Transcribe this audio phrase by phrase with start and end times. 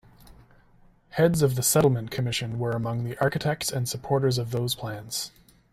[1.09, 5.29] Heads of the Settlement Commission were among the architects and supporters of those plans.